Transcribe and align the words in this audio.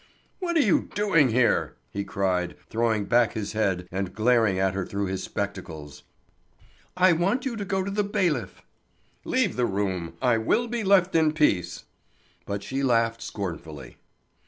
"What 0.39 0.57
are 0.57 0.61
you 0.61 0.89
doing 0.95 1.29
here?" 1.29 1.75
he 1.91 2.03
cried, 2.03 2.55
throwing 2.71 3.05
back 3.05 3.33
his 3.33 3.51
head, 3.53 3.87
and 3.91 4.15
glaring 4.15 4.57
at 4.57 4.73
her 4.73 4.83
through 4.83 5.05
his 5.05 5.21
spectacles. 5.23 6.01
"I 6.97 7.11
want 7.13 7.45
you 7.45 7.55
to 7.55 7.63
go 7.63 7.83
to 7.83 7.91
the 7.91 8.03
bailiff." 8.03 8.63
"Leave 9.25 9.55
the 9.57 9.67
room! 9.67 10.13
I 10.19 10.39
will 10.39 10.67
be 10.67 10.83
left 10.83 11.13
in 11.13 11.33
peace!" 11.33 11.83
But 12.47 12.63
she 12.63 12.81
laughed 12.81 13.21
scornfully. 13.21 13.97